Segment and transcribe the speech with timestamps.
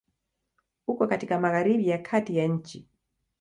[0.87, 2.87] Uko katika Magharibi ya Kati ya nchi.